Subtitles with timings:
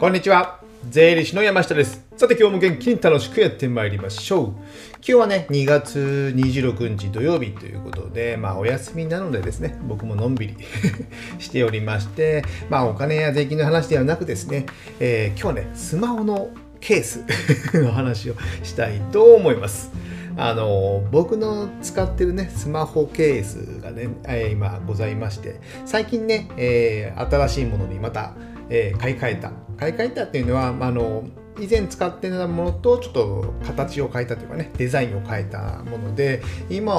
[0.00, 0.60] こんにちは。
[0.90, 2.04] 税理士の山下です。
[2.16, 4.48] さて今日も元気に楽しくやってまいりましょう。
[4.48, 4.64] 今
[5.02, 10.56] 日はね、2月26日土曜日ということで、まあお休みなのでですね、僕ものんびり
[11.38, 14.66] しておりまして、まあお金や税金の話ではなくですね、
[14.98, 16.50] えー今日ね、スマホの
[16.80, 17.24] ケース
[17.80, 19.90] の話をしたいと思います。
[20.36, 28.34] あの僕の使ってるねスマホケースがね、え今ございまして最近ね、えー新しいものにまた、
[28.70, 29.52] えー買い替えた。
[29.76, 31.24] 買い替えたっていうのは、まあ、あの
[31.60, 36.94] 以前使ってたものとちょっと形を変えたというかねデザインを変えたもので今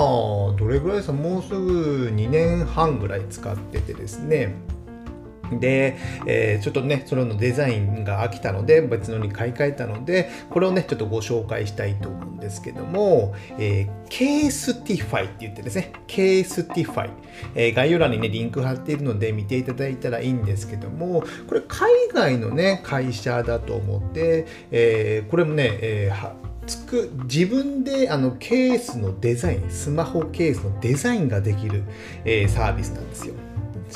[0.57, 1.13] どれぐらいですか？
[1.13, 4.53] もうすぐ2年半ぐらい使っててですね。
[5.59, 17.09] で、えーちょっとね、それのデザインが飽きたので、別のに買い替えたので、これをね、ちょっとご紹介したいと思うんですけども、えー、 CASETiFY って言ってですね、 CASETiFY、
[17.55, 26.33] えー概要欄にね、リンク貼っているので見ていただいたらいいんですけども、これ海外のね、会社だと思って、えーこれもね、えーは
[26.67, 31.83] つく自分であのケースのデザインスマホケースのデザインができる、
[32.23, 33.35] えーサービスなんですよ。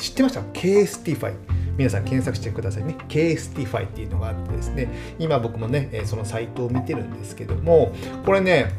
[0.00, 0.42] 知ってました？
[0.52, 1.34] CASETiFY
[1.76, 2.96] 皆さん検索してくださいね。
[3.08, 7.92] CASETiFY っていうのがあってですね、今僕もね、そのサイトを見てるんですけども、
[8.26, 8.72] これね、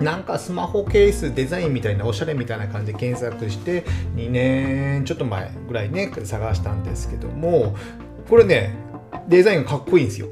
[0.00, 7.76] なんかスマホケースデザインみたいなおしゃれみたいな感じで検索して2年ちょっと前ぐらいね探したんですけども
[8.28, 8.76] これね
[9.26, 10.28] デザインがかっこいいんですよ、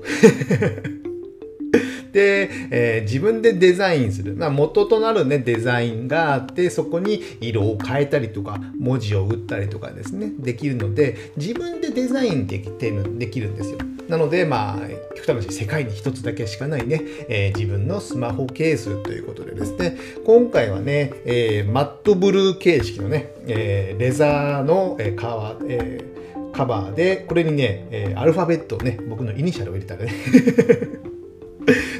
[2.20, 10.32] えー自分でデザインする、まあ、元となる、ね、デザインがあってそこに色を変えたりとか文字を打ったりとかですね。
[10.38, 13.78] できるので自分でデザインできてるできるんですよ。
[14.08, 19.96] なのでまあ極端な話世界に一つだけしかないね、えー自分のスマホケースということでですね。
[20.24, 30.12] 今回はね、えーマットブルー形式のね、えーレザーの、えーカバー、えーカバーでこれにね、えーアルファベットをね僕のイニシャルを入れたらね。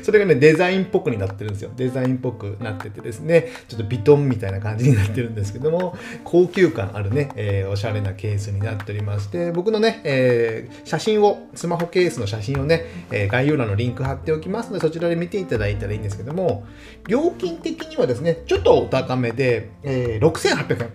[0.06, 1.71] それがね、デザインっぽくになってるんですよ。
[1.77, 16.65] デザインっぽくなっててですね、ちょっとビトンみたいな感じになってるんですけども、高級感あるね、えーおしゃれなケースになっておりまして、僕のね、えー写真を、スマホケースの写真をね、えー概要欄のリンク貼っておきますので、そちらで見ていただいたらいいんですけども、
[17.09, 20.91] 料金的にはですね、ちょっとお高めで、えー6800円。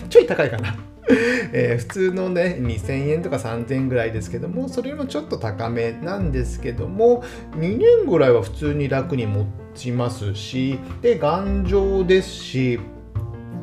[0.08, 0.74] ちょい高いかな。
[1.08, 7.22] えー普通のね2000円とか3000円ぐらいですけどもそれよりもちょっと高めなんですけども
[7.52, 12.80] 2年ぐらいは普通に楽に持ちますしで頑丈ですし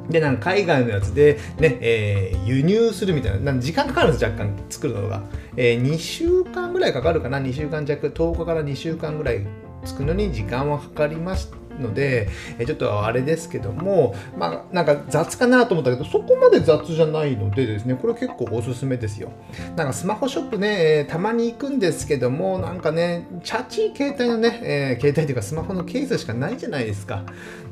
[0.09, 5.23] でなんか海外のやつで、ねえー輸入するみたいななん時間かかるんです若干作るのが、
[5.55, 9.47] え2週間ぐらいかかるかな2週間弱10日から2週間ぐらい
[9.85, 12.29] 作るのに時間はかかりましたので、
[12.65, 19.31] ちょっとあれですけども、まあ、なんか雑かなと思ったけど、そこまで雑じゃないのでですね、これ結構おすすめですよ。
[19.75, 27.23] なんかスマホショップね、たまに行くんですけども、なんかね、チャチい携帯のね、えー携帯というかスマホのケースしかないじゃないですか。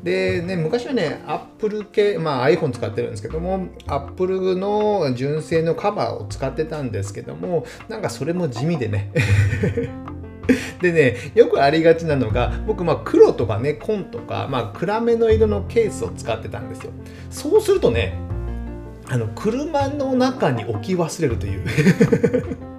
[0.03, 9.11] でね、昔はね、Apple 系、まあ iPhone 使ってるんですけども、Apple の純正のカバーを使ってたんですけども、なんかそれも地味でね、
[10.81, 16.91] でね、よくありがちなのが、僕、まあ、黒とかね、紺とか、まあ、暗めの色のケースを使ってたんですよ。
[17.29, 18.17] そうするとね、
[19.07, 21.63] あの、車の中に置き忘れるという。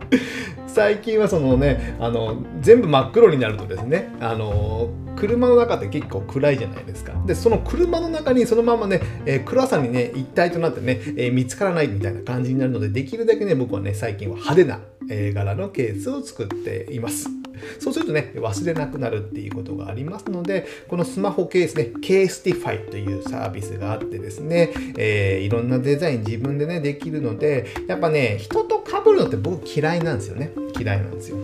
[0.66, 7.12] 最近はそのね、あの、全部真っ黒になるとですね、あの、車の中って結構暗いじゃないですか。
[7.26, 14.80] で、その車の中にそのままね、えー暗さにね、一体となってね、えー見つからないみたいな感じになるので、できるだけね、僕はね、最近は派手な、
[15.10, 17.41] え柄のケースを作っています。
[17.78, 30.52] そうするとね、忘れなくなるっていうことがありますので、このスマホケースね、 CASETiFY というサービスがあってですね、えーいろんなデザイン自分でね、できるので、やっぱね、人と被るのって僕嫌いなんですよね。
[30.78, 31.36] 嫌いなんですよ。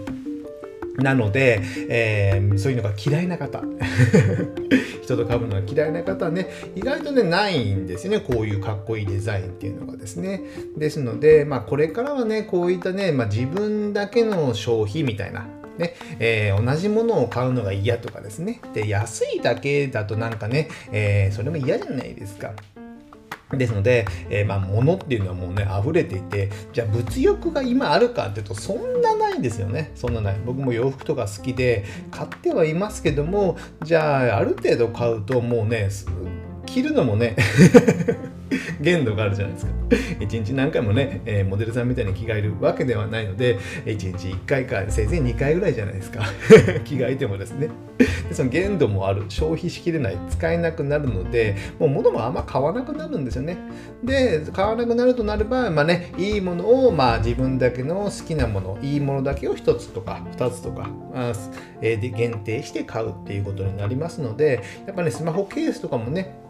[0.97, 3.63] なので、えーそういうのが嫌いな方
[5.03, 10.43] 人と被るのが嫌いな方はね意外とねないんですよねこういうかっこいいデザインっていうのがですね
[10.77, 15.47] ですので、まあ、これからはねこういったね、まあ、自分だけの消費みたいな
[15.79, 22.53] ねえー同じものを買うのが嫌とかですねで安いだけだとなんかね、えーそれも嫌じゃないですか
[23.57, 29.91] ですので、えーまあ、物っていうのはもうね、溢れていて、じゃあ物欲が今あるかっていうと、そんなないんですよね。
[29.95, 30.37] そんなない。
[30.45, 35.89] 僕も洋服とか好きで、買ってはいますけども、じゃあ、ある程度買うと、もうね、
[36.67, 37.37] 着るのもね、
[38.81, 39.73] 限度があるじゃないですか。
[40.21, 46.25] 1日何回もね、えー、モデルさんみたいに着替えるわけではないので、1日1回か、せいぜい2回ぐらいじゃないですか。
[46.85, 47.69] 着替えてもですね。
[48.29, 53.57] でその限度もある、消費しきれない、使えなくなるので、もう物もあんま買わなくなるんですよね。
[54.03, 61.33] で、買わなくなるとなれば、まあね、いいものを、まあ自分だけの好きなもの、いいものだけを1つとか2つとか、あ
[61.81, 66.48] えー、で限定して買うっていうことになりますので、やっぱね、スマホケースとかもね、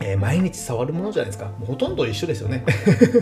[0.00, 1.50] えー、毎日触るものじゃないですか。
[1.64, 2.64] ほとんど一緒ですよね。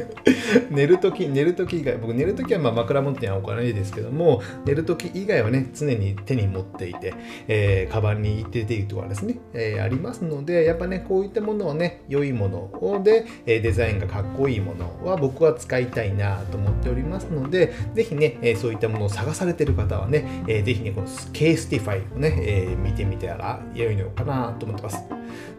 [0.71, 7.15] 寝るとき、寝るとき以外、僕寝るときはまあ枕元には置かないですけども、寝るとき以外はね、常に手に持っていて、
[7.49, 25.03] えー、カバンに入れているとかですね、えー、ありますので、やっぱね、こういったものをね、良いものをで、えデザインがかっこいいものは僕は使いたいなと思っておりますので、ぜひね、えそういったものを探されてる方はね、えー、ぜひね、この CASETiFY をね、え見てみたら良いのかなと思ってます。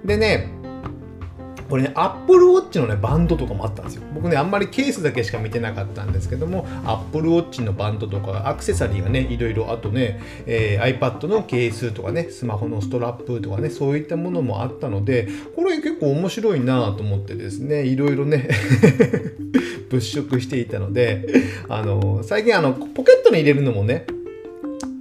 [0.05, 0.58] でね、
[1.69, 4.03] これね、Apple Watch のね、バンドとかもあったんですよ。
[4.13, 18.49] 僕ね、あんまりケースだけしか見てなかったんですけども、Apple Watch のバンドとか、アクセサリーがね、いろいろ、あとね、えー、iPad のケースとかね、スマホのストラップとかね、そういったものもあったので、これ結構面白いなと思ってですね、いろいろね
[19.89, 21.27] 物色していたので、
[21.67, 24.05] あの、最近あの、ポケットに入れるのもね、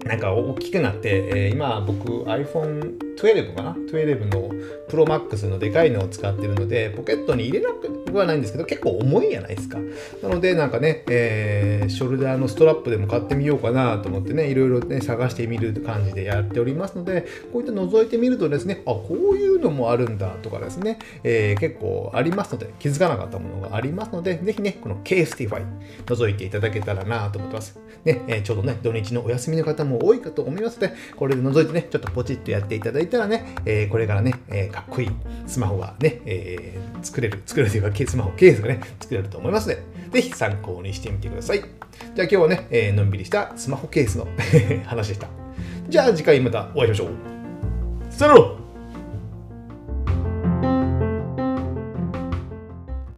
[0.05, 4.51] なんか大きくなって、えー、今僕 iPhone 12かな ?12 の
[4.89, 9.79] Pro Max のでかいのを使ってるので、ポケットに入れなくはないんですけど、結構重いじゃないですか。
[10.23, 25.65] なので、なんかね、えー、ショルダーのストラップでも買ってみようかなと思ってね、いろいろね、探してみる感じでやっておりますので、こういった覗いてみるとですね、あ、こういうのもあるんだとかですね、えー、結構ありますので、気づかなかったものがありますので、ぜひね、この K-Stify
[26.07, 27.79] 覗いていただけたらなと思ってます。
[28.05, 35.11] ね、えー、ちょうどね、土日のお休みの方も多いかと思いますので、これで覗いてね、ちょっとポチッとやっていただいてたらね、えー、これからね、えー、かっこいい
[35.47, 39.83] スマホがね、えー、作れる、作れるというか、スマホケースがね、作れると思いますので、
[40.13, 41.61] ぜひ参考にしてみてください。
[41.61, 41.71] じゃあ
[42.15, 44.27] 今日はね、えー、のんびりしたスマホケースの
[44.87, 45.29] 話でした。
[45.89, 47.09] じゃあ次回またお会いしましょう。
[48.11, 48.58] さよなら